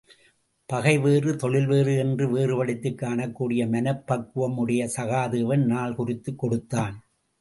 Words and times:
பகைவேறு 0.73 1.35
தொழில்வேறு 1.35 1.97
என்று 1.97 2.29
வேறுபடுத்திக் 2.29 2.97
காணக் 2.97 3.35
கூடிய 3.35 3.67
மனப்பக்குவம் 3.67 4.57
உடைய 4.57 4.89
சகாதேவன் 4.97 5.65
நாள் 5.65 5.95
குறித்துக் 5.95 6.39
கொடுத்தான். 6.39 7.03